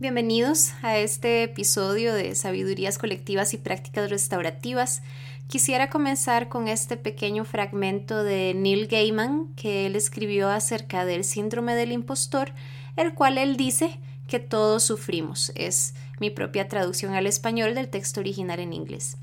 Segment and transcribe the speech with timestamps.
[0.00, 5.02] Bienvenidos a este episodio de Sabidurías Colectivas y Prácticas Restaurativas.
[5.46, 11.74] Quisiera comenzar con este pequeño fragmento de Neil Gaiman que él escribió acerca del síndrome
[11.74, 12.54] del impostor,
[12.96, 15.52] el cual él dice que todos sufrimos.
[15.54, 19.18] Es mi propia traducción al español del texto original en inglés.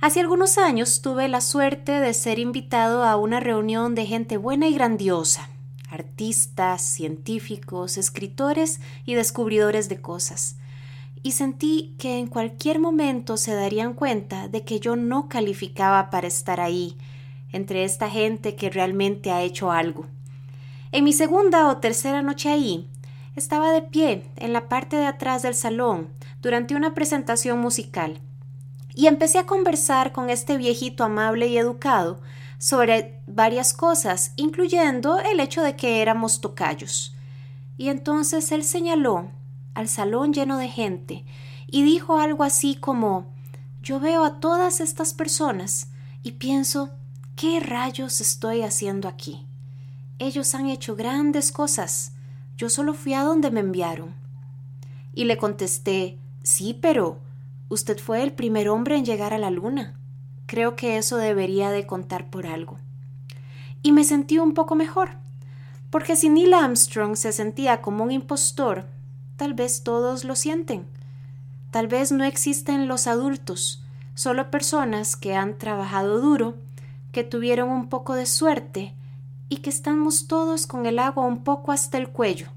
[0.00, 4.68] Hace algunos años tuve la suerte de ser invitado a una reunión de gente buena
[4.68, 5.50] y grandiosa,
[5.90, 10.56] artistas, científicos, escritores y descubridores de cosas.
[11.22, 16.28] Y sentí que en cualquier momento se darían cuenta de que yo no calificaba para
[16.28, 16.96] estar ahí,
[17.52, 20.06] entre esta gente que realmente ha hecho algo.
[20.92, 22.88] En mi segunda o tercera noche ahí,
[23.36, 26.08] estaba de pie en la parte de atrás del salón
[26.40, 28.20] durante una presentación musical
[28.94, 32.20] y empecé a conversar con este viejito amable y educado
[32.60, 37.16] sobre varias cosas, incluyendo el hecho de que éramos tocayos.
[37.78, 39.30] Y entonces él señaló
[39.72, 41.24] al salón lleno de gente
[41.66, 43.32] y dijo algo así como
[43.82, 45.88] Yo veo a todas estas personas
[46.22, 46.90] y pienso
[47.34, 49.46] ¿qué rayos estoy haciendo aquí?
[50.18, 52.12] Ellos han hecho grandes cosas.
[52.58, 54.14] Yo solo fui a donde me enviaron.
[55.14, 57.20] Y le contesté Sí, pero
[57.70, 59.99] usted fue el primer hombre en llegar a la luna.
[60.50, 62.80] Creo que eso debería de contar por algo.
[63.84, 65.10] Y me sentí un poco mejor,
[65.90, 68.86] porque si Neil Armstrong se sentía como un impostor,
[69.36, 70.88] tal vez todos lo sienten.
[71.70, 73.84] Tal vez no existen los adultos,
[74.16, 76.56] solo personas que han trabajado duro,
[77.12, 78.92] que tuvieron un poco de suerte
[79.48, 82.48] y que estamos todos con el agua un poco hasta el cuello,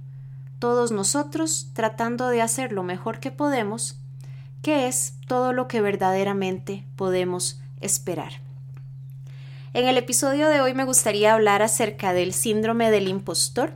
[0.58, 4.00] todos nosotros tratando de hacer lo mejor que podemos,
[4.64, 8.42] que es todo lo que verdaderamente podemos esperar.
[9.74, 13.74] En el episodio de hoy me gustaría hablar acerca del síndrome del impostor,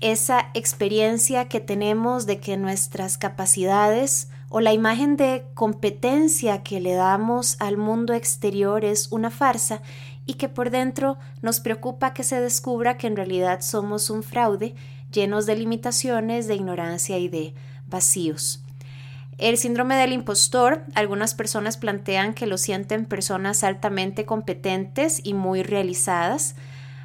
[0.00, 6.94] esa experiencia que tenemos de que nuestras capacidades o la imagen de competencia que le
[6.94, 9.82] damos al mundo exterior es una farsa
[10.26, 14.74] y que por dentro nos preocupa que se descubra que en realidad somos un fraude
[15.10, 17.54] llenos de limitaciones, de ignorancia y de
[17.86, 18.65] vacíos.
[19.38, 25.62] El síndrome del impostor, algunas personas plantean que lo sienten personas altamente competentes y muy
[25.62, 26.54] realizadas.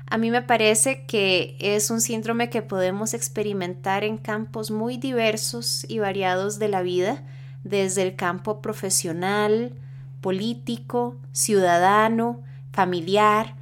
[0.09, 5.85] A mí me parece que es un síndrome que podemos experimentar en campos muy diversos
[5.89, 7.23] y variados de la vida,
[7.63, 9.73] desde el campo profesional,
[10.21, 12.41] político, ciudadano,
[12.71, 13.55] familiar,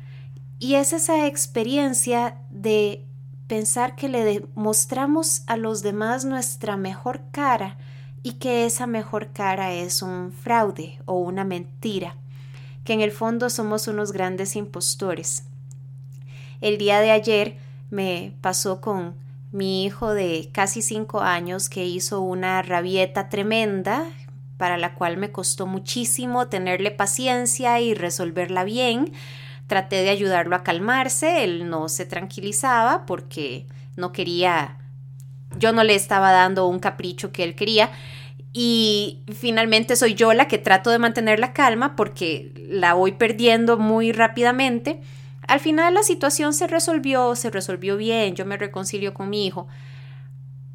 [0.59, 3.05] y es esa experiencia de
[3.47, 7.77] pensar que le demostramos a los demás nuestra mejor cara,
[8.23, 12.15] y que esa mejor cara es un fraude o una mentira,
[12.83, 15.43] que en el fondo somos unos grandes impostores.
[16.61, 17.57] El día de ayer
[17.89, 19.15] me pasó con
[19.51, 24.05] mi hijo de casi cinco años que hizo una rabieta tremenda
[24.57, 29.13] para la cual me costó muchísimo tenerle paciencia y resolverla bien.
[29.67, 33.65] Traté de ayudarlo a calmarse, él no se tranquilizaba porque
[33.95, 34.77] no quería
[35.57, 37.91] yo no le estaba dando un capricho que él quería.
[38.51, 43.77] Y finalmente soy yo la que trato de mantener la calma porque la voy perdiendo
[43.77, 45.01] muy rápidamente.
[45.47, 49.67] Al final la situación se resolvió, se resolvió bien, yo me reconcilio con mi hijo.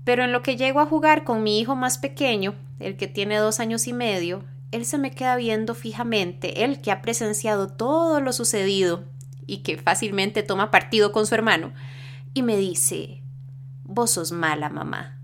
[0.05, 3.39] Pero en lo que llego a jugar con mi hijo más pequeño, el que tiene
[3.39, 8.21] dos años y medio, él se me queda viendo fijamente, él que ha presenciado todo
[8.21, 9.05] lo sucedido
[9.47, 11.73] y que fácilmente toma partido con su hermano,
[12.35, 13.23] y me dice,
[13.85, 15.19] vos sos mala mamá.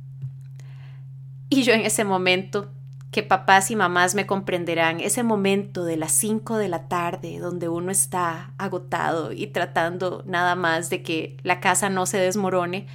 [1.48, 2.70] Y yo en ese momento,
[3.10, 7.68] que papás y mamás me comprenderán, ese momento de las 5 de la tarde donde
[7.68, 12.86] uno está agotado y tratando nada más de que la casa no se desmorone,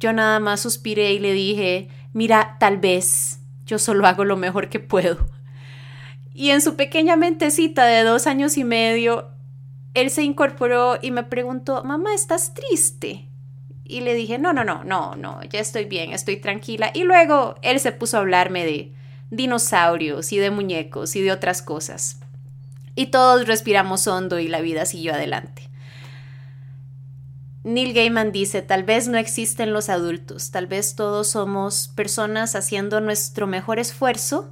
[0.00, 4.68] yo nada más suspiré y le dije, mira, tal vez yo solo hago lo mejor
[4.68, 5.28] que puedo.
[6.34, 9.28] Y en su pequeña mentecita de dos años y medio,
[9.94, 13.28] él se incorporó y me preguntó, mamá, ¿estás triste?
[13.92, 16.90] Y le dije, no, no, no, no, no, ya estoy bien, estoy tranquila.
[16.94, 18.92] Y luego él se puso a hablarme de
[19.30, 22.18] dinosaurios y de muñecos y de otras cosas.
[22.94, 25.68] Y todos respiramos hondo y la vida siguió adelante.
[27.64, 33.00] Neil Gaiman dice, tal vez no existen los adultos, tal vez todos somos personas haciendo
[33.00, 34.50] nuestro mejor esfuerzo,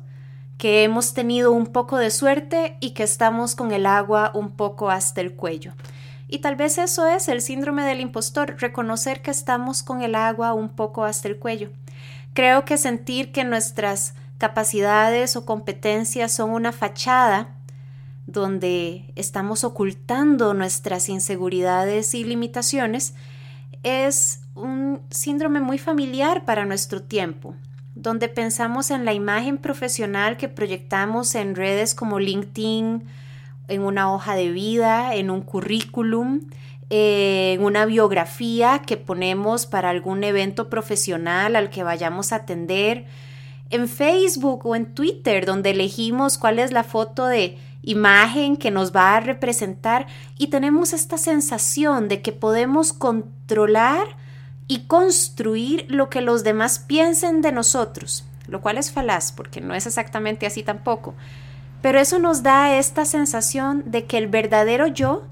[0.59, 4.91] que hemos tenido un poco de suerte y que estamos con el agua un poco
[4.91, 5.73] hasta el cuello.
[6.33, 10.55] Y tal vez eso es el síndrome del impostor, reconocer que estamos con el agua
[10.55, 11.71] un poco hasta el cuello.
[12.35, 17.57] Creo que sentir que nuestras capacidades o competencias son una fachada
[18.27, 23.15] donde estamos ocultando nuestras inseguridades y limitaciones
[23.83, 27.57] es un síndrome muy familiar para nuestro tiempo,
[27.97, 33.05] donde pensamos en la imagen profesional que proyectamos en redes como LinkedIn,
[33.71, 36.43] en una hoja de vida, en un currículum,
[36.91, 43.07] en una biografía que ponemos para algún evento profesional al que vayamos a atender,
[43.71, 48.95] en Facebook o en Twitter, donde elegimos cuál es la foto de imagen que nos
[48.95, 50.07] va a representar
[50.37, 54.07] y tenemos esta sensación de que podemos controlar
[54.67, 59.75] y construir lo que los demás piensen de nosotros, lo cual es falaz porque no
[59.75, 61.15] es exactamente así tampoco.
[61.83, 65.25] Pero eso nos da esta sensación de que el verdadero yo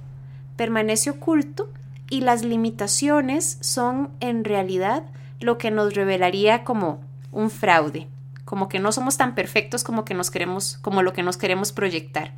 [0.56, 1.70] permanece oculto
[2.10, 5.04] y las limitaciones son en realidad
[5.40, 7.00] lo que nos revelaría como
[7.32, 8.08] un fraude,
[8.44, 11.72] como que no somos tan perfectos como que nos queremos, como lo que nos queremos
[11.72, 12.32] proyectar.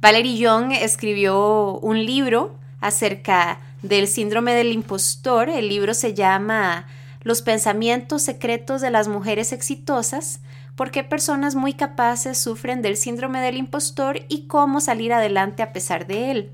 [0.00, 5.48] Valerie Young escribió un libro acerca del síndrome del impostor.
[5.48, 6.86] El libro se llama
[7.22, 10.40] Los pensamientos secretos de las mujeres exitosas,
[10.78, 15.72] por qué personas muy capaces sufren del síndrome del impostor y cómo salir adelante a
[15.72, 16.52] pesar de él.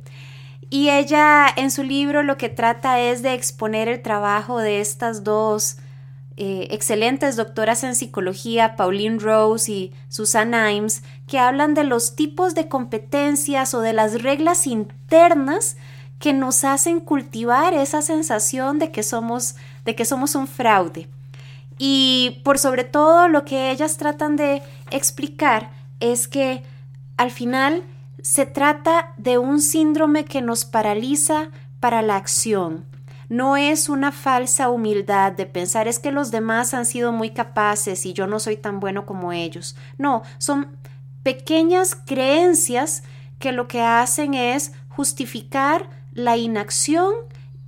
[0.70, 5.24] Y ella en su libro lo que trata es de exponer el trabajo de estas
[5.24, 5.76] dos
[6.38, 12.54] eh, excelentes doctoras en psicología, Pauline Rose y Susan Imes, que hablan de los tipos
[12.54, 15.76] de competencias o de las reglas internas
[16.18, 21.10] que nos hacen cultivar esa sensación de que somos, de que somos un fraude.
[21.78, 26.62] Y por sobre todo lo que ellas tratan de explicar es que
[27.16, 27.82] al final
[28.22, 31.50] se trata de un síndrome que nos paraliza
[31.80, 32.86] para la acción.
[33.28, 38.06] No es una falsa humildad de pensar es que los demás han sido muy capaces
[38.06, 39.76] y yo no soy tan bueno como ellos.
[39.98, 40.68] No, son
[41.22, 43.02] pequeñas creencias
[43.38, 47.12] que lo que hacen es justificar la inacción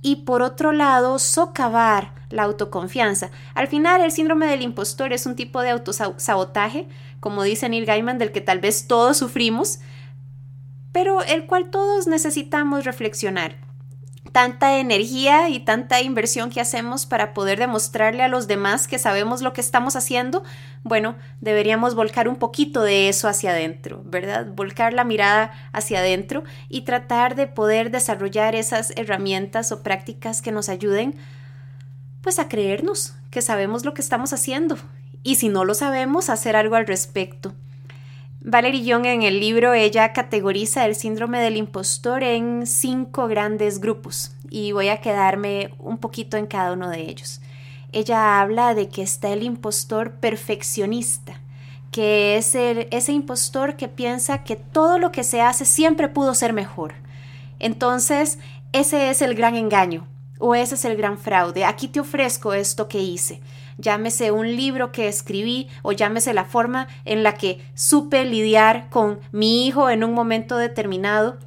[0.01, 3.31] y por otro lado socavar la autoconfianza.
[3.53, 6.87] Al final el síndrome del impostor es un tipo de autosabotaje,
[7.19, 9.79] como dice Neil Gaiman, del que tal vez todos sufrimos,
[10.91, 13.66] pero el cual todos necesitamos reflexionar.
[14.31, 19.41] Tanta energía y tanta inversión que hacemos para poder demostrarle a los demás que sabemos
[19.41, 20.43] lo que estamos haciendo,
[20.83, 24.47] bueno, deberíamos volcar un poquito de eso hacia adentro, ¿verdad?
[24.47, 30.51] Volcar la mirada hacia adentro y tratar de poder desarrollar esas herramientas o prácticas que
[30.51, 31.15] nos ayuden
[32.21, 34.77] pues a creernos que sabemos lo que estamos haciendo
[35.23, 37.53] y si no lo sabemos, hacer algo al respecto.
[38.49, 44.31] Valerie Young en el libro ella categoriza el síndrome del impostor en cinco grandes grupos
[44.49, 47.41] y voy a quedarme un poquito en cada uno de ellos.
[47.91, 51.41] Ella habla de que está el impostor perfeccionista,
[51.91, 56.53] que es ese impostor que piensa que todo lo que se hace siempre pudo ser
[56.53, 56.93] mejor.
[57.59, 58.39] Entonces,
[58.71, 60.07] ese es el gran engaño
[60.39, 61.65] o ese es el gran fraude.
[61.65, 63.41] Aquí te ofrezco esto que hice
[63.77, 69.19] llámese un libro que escribí o llámese la forma en la que supe lidiar con
[69.31, 71.37] mi hijo en un momento determinado,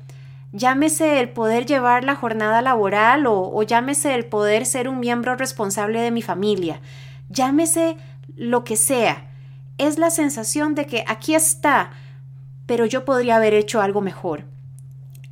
[0.52, 6.00] llámese el poder llevar la jornada laboral o, llámese el poder ser un miembro responsable
[6.00, 6.80] de mi familia,
[7.28, 7.96] llámese
[8.36, 9.28] lo que sea,
[9.78, 11.92] es la sensación de que aquí está,
[12.66, 14.44] pero yo podría haber hecho algo mejor.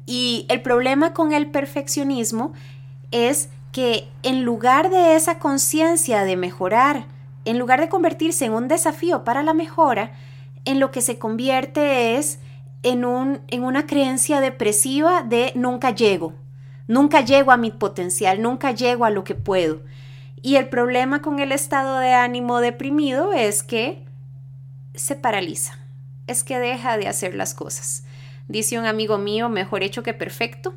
[0.07, 2.55] Y el problema con el perfeccionismo
[3.11, 7.07] es que en lugar de esa conciencia de mejorar,
[7.45, 10.13] en lugar de convertirse en un desafío para la mejora,
[10.65, 12.41] en lo que se convierte es
[12.83, 16.35] en, un, en una creencia depresiva de nunca llego,
[16.87, 19.83] nunca llego a mi potencial, nunca llego a lo que puedo.
[20.41, 24.05] Y el problema con el estado de ánimo deprimido es que
[24.95, 25.79] se paraliza,
[26.27, 28.05] es que deja de hacer las cosas.
[28.47, 30.75] Dice un amigo mío, mejor hecho que perfecto,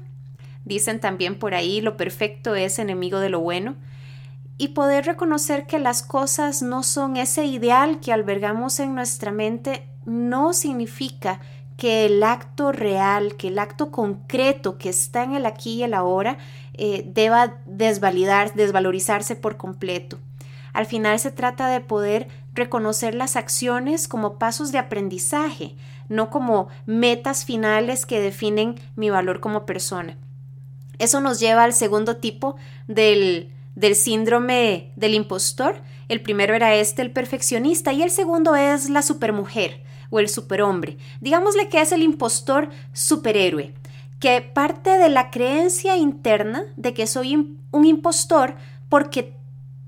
[0.66, 3.76] Dicen también por ahí, lo perfecto es enemigo de lo bueno.
[4.58, 9.88] Y poder reconocer que las cosas no son ese ideal que albergamos en nuestra mente
[10.06, 11.40] no significa
[11.78, 15.96] que el acto real, que el acto concreto que está en el aquí y el
[15.96, 16.38] ahora
[16.74, 20.20] eh, deba desvalidar, desvalorizarse por completo.
[20.74, 25.76] Al final se trata de poder reconocer las acciones como pasos de aprendizaje,
[26.08, 30.18] no como metas finales que definen mi valor como persona.
[31.02, 35.82] Eso nos lleva al segundo tipo del, del síndrome del impostor.
[36.10, 39.82] El primero era este, el perfeccionista, y el segundo es la supermujer
[40.12, 41.00] o el superhombre.
[41.20, 43.74] Digámosle que es el impostor superhéroe,
[44.20, 48.54] que parte de la creencia interna de que soy un impostor
[48.88, 49.34] porque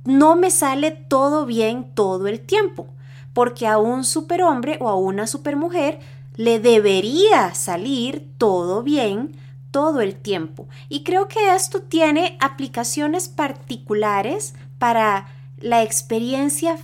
[0.05, 2.88] no me sale todo bien todo el tiempo,
[3.34, 6.00] porque a un superhombre o a una supermujer
[6.38, 9.42] le debería salir todo bien
[9.74, 10.70] todo el tiempo.
[10.88, 15.25] Y creo que esto tiene aplicaciones particulares para
[15.58, 16.77] la experiencia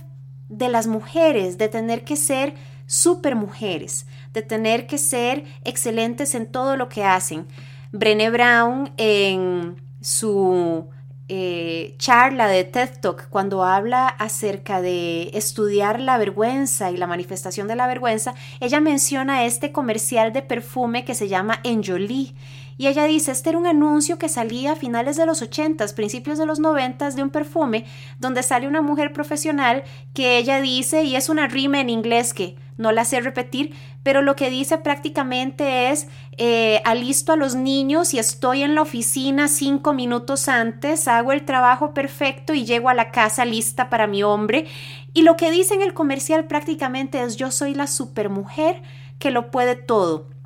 [0.48, 2.54] de las mujeres, de tener que ser
[2.86, 7.46] super mujeres, de tener que ser excelentes en todo lo que hacen.
[7.92, 10.88] Brené Brown en su
[11.28, 17.68] eh, charla de TED Talk, cuando habla acerca de estudiar la vergüenza y la manifestación
[17.68, 22.34] de la vergüenza, ella menciona este comercial de perfume que se llama Enjolie.
[22.80, 26.38] Y ella dice, este era un anuncio que salía a finales de los 80, principios
[26.38, 27.84] de los 90 de un perfume,
[28.18, 29.84] donde sale una mujer profesional
[30.14, 34.22] que ella dice, y es una rima en inglés que no la sé repetir, pero
[34.22, 36.08] lo que dice prácticamente es,
[36.38, 41.44] eh, alisto a los niños y estoy en la oficina cinco minutos antes, hago el
[41.44, 44.64] trabajo perfecto y llego a la casa lista para mi hombre.
[45.12, 48.80] Y lo que dice en el comercial prácticamente es, yo soy la supermujer
[49.18, 50.39] que lo puede todo.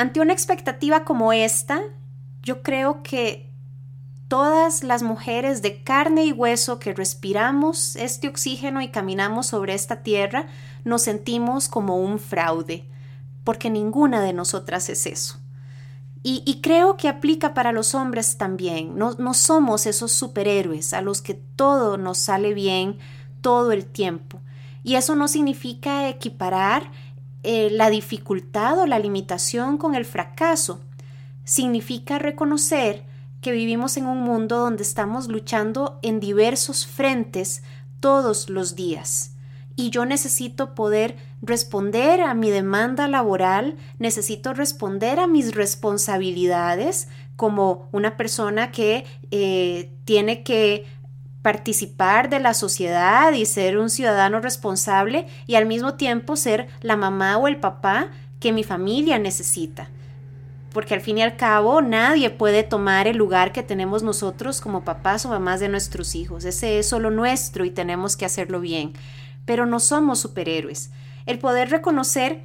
[0.00, 1.82] Ante una expectativa como esta,
[2.42, 3.52] yo creo que
[4.28, 10.02] todas las mujeres de carne y hueso que respiramos este oxígeno y caminamos sobre esta
[10.02, 10.46] tierra,
[10.84, 12.88] nos sentimos como un fraude,
[13.44, 15.38] porque ninguna de nosotras es eso.
[16.22, 18.96] Y, creo que aplica para los hombres también.
[18.96, 22.96] No, somos esos superhéroes a los que todo nos sale bien
[23.42, 24.40] todo el tiempo.
[24.82, 26.90] Y eso no significa equiparar
[27.42, 30.80] eh, la dificultad o la limitación con el fracaso.
[31.44, 33.04] Significa reconocer
[33.40, 37.62] que vivimos en un mundo donde estamos luchando en diversos frentes
[38.00, 39.36] todos los días
[39.80, 47.88] y yo necesito poder responder a mi demanda laboral, necesito responder a mis responsabilidades como
[47.90, 50.84] una persona que eh, tiene que
[51.42, 56.96] participar de la sociedad y ser un ciudadano responsable y al mismo tiempo ser la
[56.96, 59.88] mamá o el papá que mi familia necesita.
[60.72, 64.84] Porque al fin y al cabo nadie puede tomar el lugar que tenemos nosotros como
[64.84, 66.44] papás o mamás de nuestros hijos.
[66.44, 68.92] Ese es solo nuestro y tenemos que hacerlo bien
[69.50, 70.92] pero no somos superhéroes.
[71.26, 72.44] El poder reconocer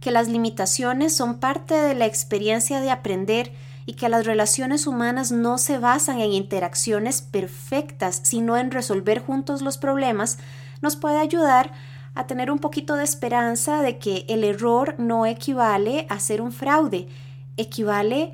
[0.00, 3.52] que las limitaciones son parte de la experiencia de aprender
[3.86, 9.62] y que las relaciones humanas no se basan en interacciones perfectas, sino en resolver juntos
[9.62, 10.38] los problemas,
[10.82, 11.72] nos puede ayudar
[12.14, 16.52] a tener un poquito de esperanza de que el error no equivale a ser un
[16.52, 17.08] fraude,
[17.56, 18.32] equivale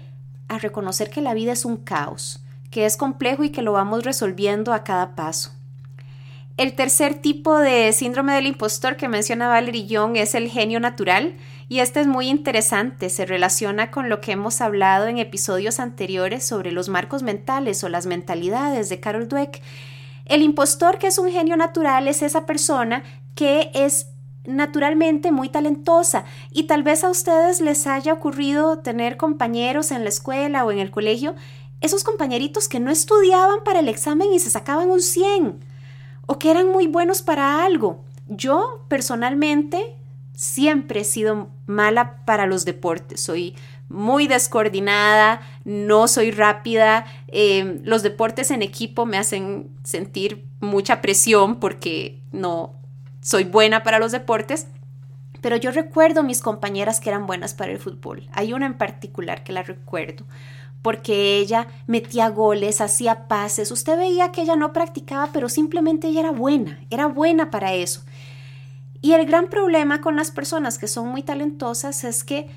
[0.49, 4.05] a reconocer que la vida es un caos, que es complejo y que lo vamos
[4.05, 5.53] resolviendo a cada paso.
[6.57, 11.35] El tercer tipo de síndrome del impostor que menciona Valerie Young es el genio natural
[11.69, 16.45] y este es muy interesante, se relaciona con lo que hemos hablado en episodios anteriores
[16.45, 19.61] sobre los marcos mentales o las mentalidades de Carol Dweck.
[20.27, 23.03] El impostor que es un genio natural es esa persona
[23.35, 24.09] que es
[24.45, 30.09] naturalmente muy talentosa y tal vez a ustedes les haya ocurrido tener compañeros en la
[30.09, 31.35] escuela o en el colegio,
[31.81, 35.65] esos compañeritos que no estudiaban para el examen y se sacaban un 100
[36.27, 38.05] o que eran muy buenos para algo.
[38.29, 39.97] Yo personalmente
[40.37, 43.57] siempre he sido mala para los deportes, soy
[43.89, 51.59] muy descoordinada, no soy rápida, em, los deportes en equipo me hacen sentir mucha presión
[51.59, 52.75] porque no
[53.23, 54.67] soy buena para los deportes,
[55.41, 58.29] pero yo recuerdo mis compañeras que eran buenas para el fútbol.
[58.33, 60.27] Hay una en particular que la recuerdo
[60.87, 63.73] porque ella metía goles, hacía pases.
[63.73, 68.05] Usted veía que ella no practicaba, pero simplemente ella era buena, era buena para eso.
[69.07, 72.49] Y el gran problema con las personas que son muy talentosas es que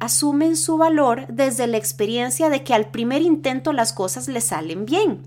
[0.00, 4.86] asumen su valor desde la experiencia de que al primer intento las cosas le salen
[4.86, 5.22] bien.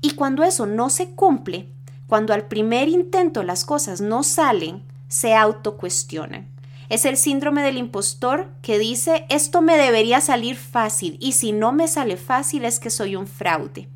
[0.00, 1.68] Y cuando eso no se cumple,
[2.08, 6.48] cuando al primer intento las cosas no salen, se autocuestionan.
[6.88, 11.70] Es el síndrome del impostor que dice, esto me debería salir fácil y si no
[11.70, 13.88] me sale fácil es que soy un fraude.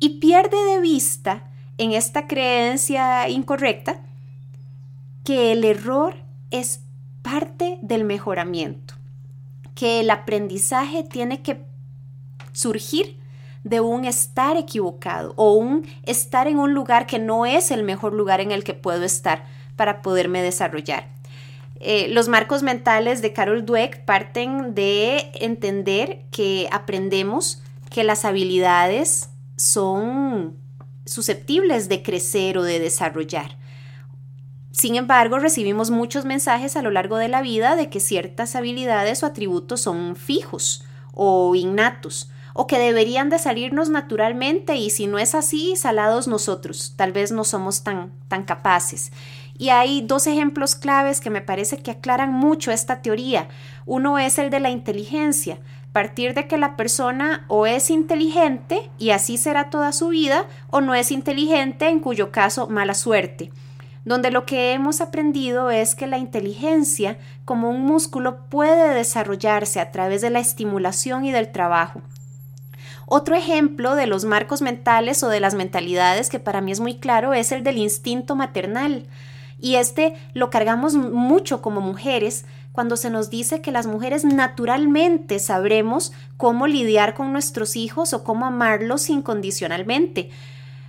[0.00, 1.44] Y pierde de vista
[1.76, 4.00] en esta creencia incorrecta
[5.28, 6.14] que el error
[6.50, 6.80] es
[7.20, 8.94] parte del mejoramiento,
[9.74, 11.66] que el aprendizaje tiene que
[12.52, 13.18] surgir
[13.62, 18.14] de un estar equivocado o un estar en un lugar que no es el mejor
[18.14, 19.44] lugar en el que puedo estar
[19.76, 21.08] para poderme desarrollar.
[21.78, 29.28] Eh, los marcos mentales de Carol Dweck parten de entender que aprendemos que las habilidades
[29.56, 30.56] son
[31.04, 33.58] susceptibles de crecer o de desarrollar.
[34.78, 39.24] Sin embargo, recibimos muchos mensajes a lo largo de la vida de que ciertas habilidades
[39.24, 45.18] o atributos son fijos o innatos o que deberían de salirnos naturalmente y si no
[45.18, 49.10] es así, salados nosotros, tal vez no somos tan, tan capaces.
[49.58, 53.48] Y hay dos ejemplos claves que me parece que aclaran mucho esta teoría.
[53.84, 55.58] Uno es el de la inteligencia.
[55.92, 60.80] partir de que la persona o es inteligente y así será toda su vida, o
[60.80, 63.50] no es inteligente, en cuyo caso mala suerte
[64.08, 69.92] donde lo que hemos aprendido es que la inteligencia como un músculo puede desarrollarse a
[69.92, 72.00] través de la estimulación y del trabajo.
[73.04, 76.96] Otro ejemplo de los marcos mentales o de las mentalidades que para mí es muy
[76.96, 79.06] claro es el del instinto maternal.
[79.60, 85.38] Y este lo cargamos mucho como mujeres cuando se nos dice que las mujeres naturalmente
[85.38, 90.30] sabremos cómo lidiar con nuestros hijos o cómo amarlos incondicionalmente.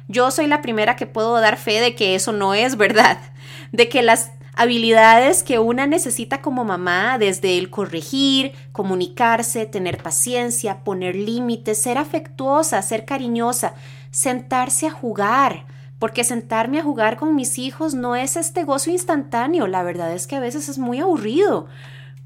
[0.09, 3.19] Yo soy la primera que puedo dar fe de que eso no es verdad,
[3.71, 10.83] de que las habilidades que una necesita como mamá, desde el corregir, comunicarse, tener paciencia,
[10.83, 13.75] poner límites, ser afectuosa, ser cariñosa,
[14.09, 15.67] sentarse a jugar,
[15.99, 20.25] porque sentarme a jugar con mis hijos no es este gozo instantáneo, la verdad es
[20.25, 21.67] que a veces es muy aburrido,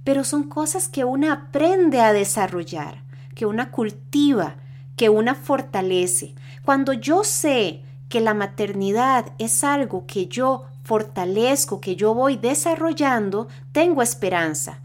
[0.05, 3.03] pero son cosas que una aprende a desarrollar,
[3.35, 4.55] que una cultiva,
[4.95, 6.35] que una fortalece.
[6.63, 13.47] Cuando yo sé que la maternidad es algo que yo fortalezco, que yo voy desarrollando,
[13.71, 14.79] tengo esperanza.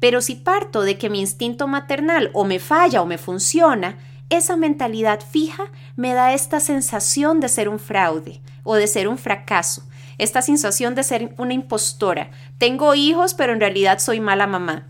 [0.00, 3.96] Pero si parto de que mi instinto maternal o me falla o me funciona,
[4.30, 9.18] esa mentalidad fija me da esta sensación de ser un fraude o de ser un
[9.18, 9.84] fracaso,
[10.18, 12.30] esta sensación de ser una impostora.
[12.58, 14.86] Tengo hijos, pero en realidad soy mala mamá.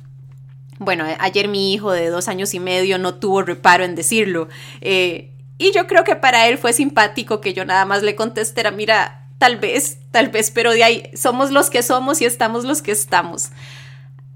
[0.79, 4.49] Bueno, ayer mi hijo de dos años y medio no tuvo reparo en decirlo.
[4.81, 8.71] Eh, y yo creo que para él fue simpático que yo nada más le contestara,
[8.71, 12.83] mira, tal vez, tal vez, pero de ahí somos los que somos y estamos los
[12.83, 13.51] que estamos.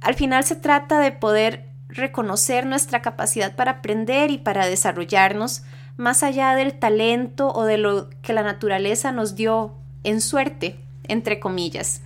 [0.00, 5.64] Al final se trata de poder reconocer nuestra capacidad para aprender y para desarrollarnos
[5.96, 10.78] más allá del talento o de lo que la naturaleza nos dio en suerte,
[11.08, 12.02] entre comillas.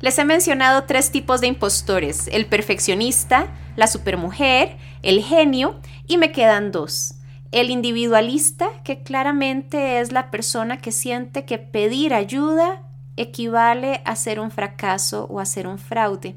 [0.00, 6.30] Les he mencionado tres tipos de impostores, el perfeccionista, la supermujer, el genio y me
[6.30, 7.14] quedan dos.
[7.50, 12.82] El individualista, que claramente es la persona que siente que pedir ayuda
[13.16, 16.36] equivale a ser un fracaso o a ser un fraude,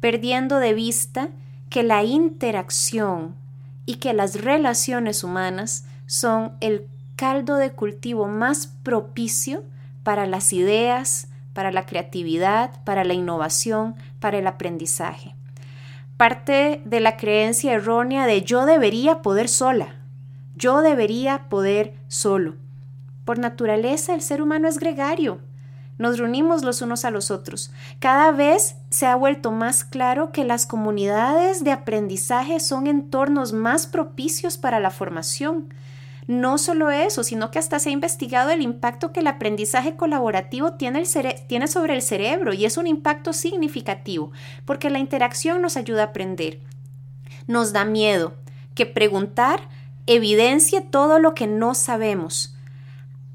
[0.00, 1.28] perdiendo de vista
[1.68, 3.34] que la interacción
[3.84, 9.64] y que las relaciones humanas son el caldo de cultivo más propicio
[10.02, 15.34] para las ideas, para la creatividad, para la innovación, para el aprendizaje.
[16.18, 19.94] Parte de la creencia errónea de yo debería poder sola,
[20.54, 22.56] yo debería poder solo.
[23.24, 25.38] Por naturaleza el ser humano es gregario.
[25.96, 27.72] Nos reunimos los unos a los otros.
[28.00, 33.86] Cada vez se ha vuelto más claro que las comunidades de aprendizaje son entornos más
[33.86, 35.72] propicios para la formación.
[36.26, 40.72] No solo eso, sino que hasta se ha investigado el impacto que el aprendizaje colaborativo
[40.72, 41.04] tiene,
[41.46, 44.32] tiene, sobre el cerebro y es un impacto significativo,
[44.64, 46.60] porque la interacción nos ayuda a aprender.
[47.46, 48.34] Nos da miedo
[48.74, 49.68] que preguntar
[50.06, 52.56] evidencie todo lo que no sabemos.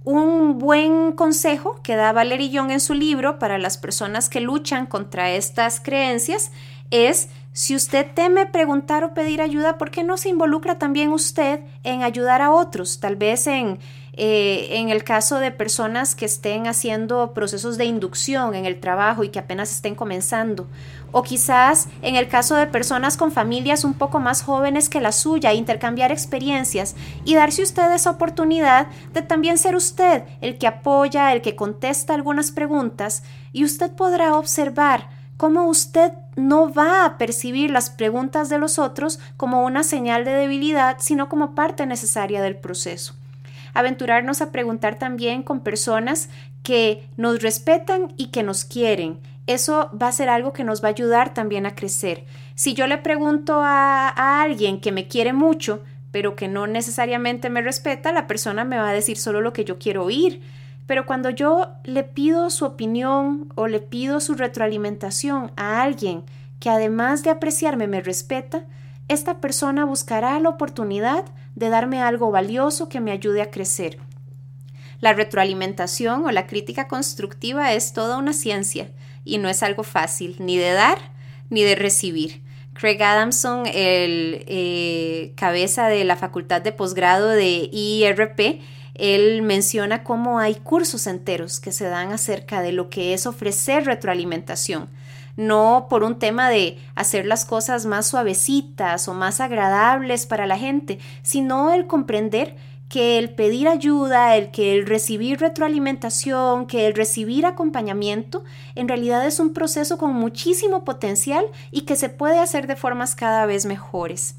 [0.04, 4.86] Un buen consejo que da Valerie Young en su libro para las personas que luchan
[4.86, 6.52] contra estas creencias
[6.90, 11.62] es si usted teme preguntar o pedir ayuda, ¿por qué no se involucra también usted
[11.84, 13.00] en ayudar a otros?
[13.00, 13.80] Tal vez en
[14.14, 19.24] eh, en el caso de personas que estén haciendo procesos de inducción en el trabajo
[19.24, 20.68] y que apenas estén comenzando,
[21.14, 25.14] o quizás en el caso de personas con familias un poco más jóvenes que la
[25.14, 31.32] suya, intercambiar experiencias y darse usted esa oportunidad de también ser usted el que apoya,
[31.32, 37.72] el que contesta algunas preguntas y usted podrá observar cómo usted no va a percibir
[37.72, 42.58] las preguntas de los otros como una señal de debilidad, sino como parte necesaria del
[42.58, 43.16] proceso
[43.74, 46.30] aventurarnos a preguntar también con personas
[46.62, 49.18] que nos respetan y que nos quieren.
[49.48, 52.24] Eso va a ser algo que nos va a ayudar también a crecer.
[52.54, 57.50] Si yo le pregunto a, a alguien que me quiere mucho, pero que no necesariamente
[57.50, 60.40] me respeta, la persona me va a decir solo lo que yo quiero oír.
[60.92, 66.26] Pero cuando yo le pido su opinión o le pido su retroalimentación a alguien
[66.60, 68.66] que además de apreciarme me respeta,
[69.08, 71.24] esta persona buscará la oportunidad
[71.56, 74.00] de darme algo valioso que me ayude a crecer.
[75.00, 78.92] La retroalimentación o la crítica constructiva es toda una ciencia
[79.24, 80.98] y no es algo fácil ni de dar
[81.50, 82.44] ni de recibir.
[82.74, 88.60] Craig Adamson, el eh, cabeza de la Facultad de Posgrado de IRP,
[89.02, 93.86] él menciona cómo hay cursos enteros que se dan acerca de lo que es ofrecer
[93.86, 94.90] retroalimentación
[95.38, 100.58] no por un tema de hacer las cosas más suavecitas o más agradables para la
[100.58, 102.56] gente, sino el comprender
[102.90, 108.44] que el pedir ayuda, el que el recibir retroalimentación, que el recibir acompañamiento,
[108.76, 113.16] en realidad es un proceso con muchísimo potencial y que se puede hacer de formas
[113.16, 114.36] cada vez mejores.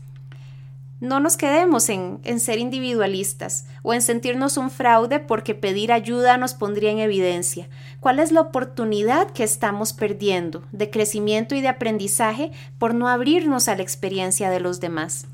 [1.02, 6.36] No nos quedemos en, en, ser individualistas o en sentirnos un fraude porque pedir ayuda
[6.36, 7.68] nos pondría en evidencia.
[7.98, 13.66] ¿Cuál es la oportunidad que estamos perdiendo de crecimiento y de aprendizaje por no abrirnos
[13.66, 15.26] a la experiencia de los demás?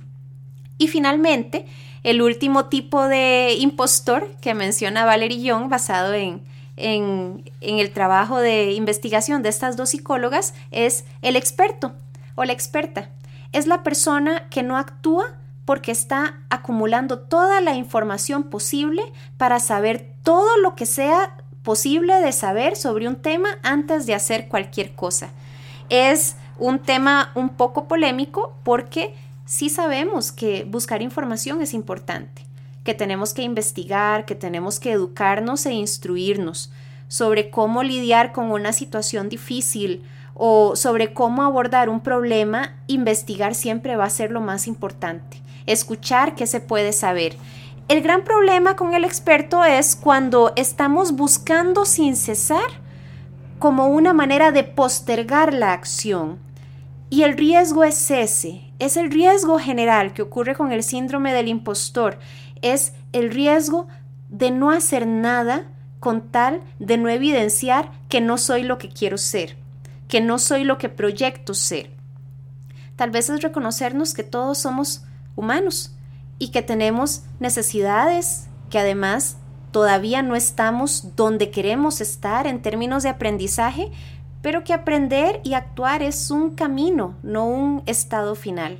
[0.78, 1.66] Y finalmente,
[2.02, 6.40] el último tipo de impostor que menciona Valerie Young, basado en,
[6.76, 11.92] en, en el trabajo de investigación de estas dos psicólogas, es el experto
[12.36, 13.10] o la experta.
[13.52, 15.34] Es la persona que no actúa
[15.68, 19.02] porque está acumulando toda la información posible
[19.36, 24.48] para saber todo lo que sea posible de saber sobre un tema antes de hacer
[24.48, 25.28] cualquier cosa.
[25.90, 32.46] Es un tema un poco polémico porque sí sabemos que buscar información es importante,
[32.82, 36.72] que tenemos que investigar, que tenemos que educarnos e instruirnos
[37.08, 40.02] sobre cómo lidiar con una situación difícil
[40.32, 46.34] o sobre cómo abordar un problema, investigar siempre va a ser lo más importante escuchar
[46.34, 47.36] qué se puede saber.
[47.88, 52.66] El gran problema con el experto es cuando estamos buscando sin cesar
[53.58, 56.38] como una manera de postergar la acción.
[57.10, 61.48] Y el riesgo es ese, es el riesgo general que ocurre con el síndrome del
[61.48, 62.18] impostor,
[62.60, 63.88] es el riesgo
[64.28, 65.66] de no hacer nada
[66.00, 69.56] con tal de no evidenciar que no soy lo que quiero ser,
[70.06, 71.90] que no soy lo que proyecto ser.
[72.96, 75.04] Tal vez es reconocernos que todos somos
[75.38, 75.92] humanos
[76.38, 79.38] y que tenemos necesidades que además
[79.70, 83.90] todavía no estamos donde queremos estar en términos de aprendizaje,
[84.42, 88.78] pero que aprender y actuar es un camino, no un estado final.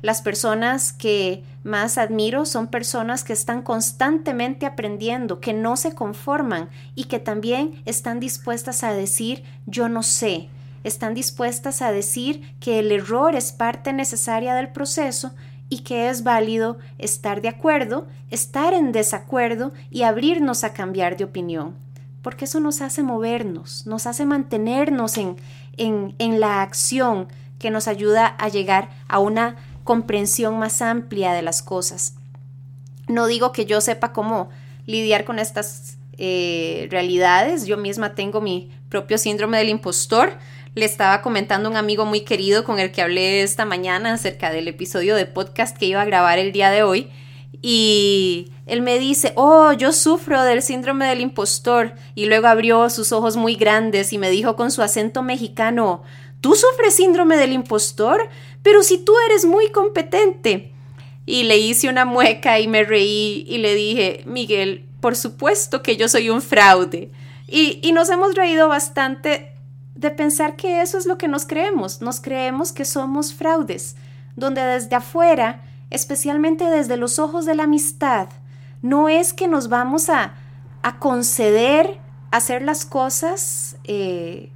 [0.00, 6.70] Las personas que más admiro son personas que están constantemente aprendiendo, que no se conforman
[6.96, 10.48] y que también están dispuestas a decir yo no sé,
[10.82, 15.32] están dispuestas a decir que el error es parte necesaria del proceso
[15.72, 21.24] y que es válido estar de acuerdo, estar en desacuerdo y abrirnos a cambiar de
[21.24, 21.78] opinión,
[22.20, 25.36] porque eso nos hace movernos, nos hace mantenernos en,
[25.78, 31.62] en, la acción que nos ayuda a llegar a una comprensión más amplia de las
[31.62, 32.16] cosas.
[33.08, 34.50] No digo que yo sepa cómo
[34.84, 40.36] lidiar con estas eh, realidades, yo misma tengo mi propio síndrome del impostor,
[40.74, 44.68] le estaba comentando un amigo muy querido con el que hablé esta mañana acerca del
[44.68, 47.10] episodio de podcast que iba a grabar el día de hoy.
[47.60, 51.94] Y él me dice, oh, yo sufro del síndrome del impostor.
[52.14, 56.02] Y luego abrió sus ojos muy grandes y me dijo con su acento mexicano,
[56.40, 58.30] ¿tú sufres síndrome del impostor?
[58.62, 60.70] Pero si tú eres muy competente.
[61.24, 65.96] Y le hice una mueca y me reí y le dije, Miguel, por supuesto que
[65.96, 67.12] yo soy un fraude.
[67.46, 69.51] Y, y nos hemos reído bastante
[70.02, 73.96] de pensar que eso es lo que nos creemos, nos creemos que somos fraudes,
[74.36, 78.28] donde desde afuera, especialmente desde los ojos de la amistad,
[78.82, 80.34] no es que nos vamos a,
[80.82, 82.00] a conceder
[82.32, 84.50] hacer las cosas eh,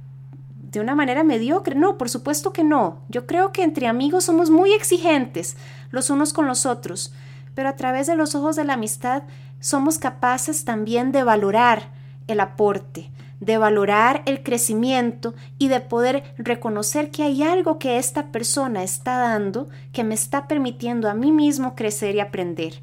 [0.71, 1.75] de una manera mediocre.
[1.75, 2.99] No, por supuesto que no.
[3.07, 5.55] Yo creo que entre amigos somos muy exigentes
[5.91, 7.13] los unos con los otros,
[7.55, 9.23] pero a través de los ojos de la amistad
[9.61, 11.91] somos capaces también de valorar
[12.27, 18.31] el aporte, de valorar el crecimiento y de poder reconocer que hay algo que esta
[18.31, 22.81] persona está dando que me está permitiendo a mí mismo crecer y aprender,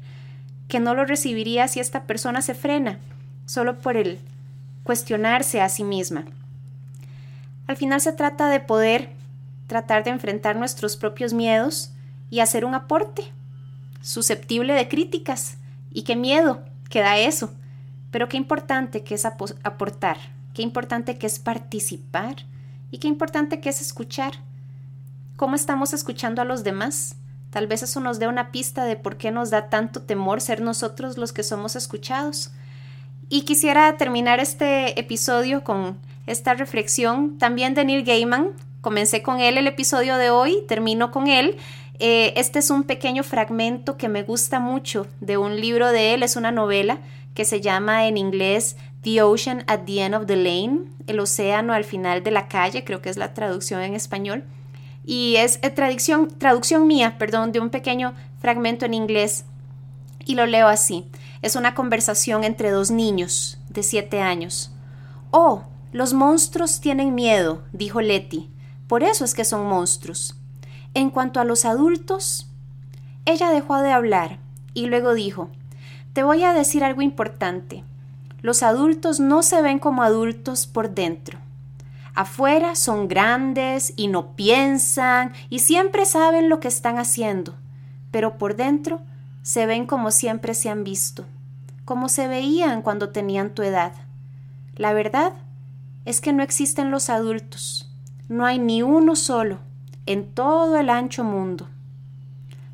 [0.67, 2.99] que no lo recibiría si esta persona se frena,
[3.45, 4.19] solo por el
[4.83, 6.25] cuestionarse a sí misma.
[7.67, 9.09] Al final se trata de poder
[9.67, 11.91] tratar de enfrentar nuestros propios miedos
[12.29, 13.23] y hacer un aporte
[14.01, 15.57] susceptible de críticas.
[15.91, 17.51] Y qué miedo que da eso,
[18.11, 20.17] pero qué importante que es aportar
[20.55, 22.37] qué importante que es participar
[22.89, 24.33] y qué importante que es escuchar.
[25.35, 27.17] ¿Cómo estamos escuchando a los demás?
[27.51, 30.61] Tal vez eso nos dé una pista de por qué nos da tanto temor ser
[30.61, 32.51] nosotros los que somos escuchados.
[33.27, 38.51] Y quisiera terminar este episodio con esta reflexión también de Neil Gaiman.
[38.79, 41.57] Comencé con él el episodio de hoy, termino con él.
[41.99, 46.23] Eh, este es un pequeño fragmento que me gusta mucho de un libro de él,
[46.23, 46.99] es una novela
[47.33, 51.73] que se llama en inglés The Ocean at the End of the Lane, el océano
[51.73, 54.43] al final de la calle, creo que es la traducción en español.
[55.05, 59.45] Y es eh, traducción, traducción mía, perdón, de un pequeño fragmento en inglés.
[60.25, 61.05] Y lo leo así.
[61.43, 64.71] Es una conversación entre dos niños de siete años.
[65.29, 68.49] Oh, los monstruos tienen miedo, dijo Letty.
[68.87, 70.35] Por eso es que son monstruos.
[70.95, 72.47] En cuanto a los adultos,
[73.25, 74.39] ella dejó de hablar
[74.73, 75.51] y luego dijo,
[76.13, 77.83] te voy a decir algo importante.
[78.45, 81.39] Los adultos no se ven como adultos por dentro.
[82.13, 87.55] Afuera son grandes y no piensan y siempre saben lo que están haciendo,
[88.11, 89.01] pero por dentro
[89.41, 91.25] se ven como siempre se han visto,
[91.85, 93.93] como se veían cuando tenían tu edad.
[94.75, 95.33] La verdad
[96.05, 97.91] es que no existen los adultos,
[98.29, 99.57] no hay ni uno solo
[100.05, 101.67] en todo el ancho mundo.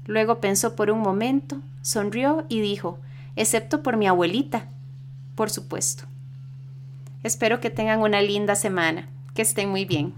[0.06, 3.00] Luego pensó por un momento, sonrió y dijo,
[3.38, 4.66] excepto por mi abuelita,
[5.42, 6.04] por supuesto.
[7.24, 10.14] Espero que tengan una linda semana, que estén muy bien.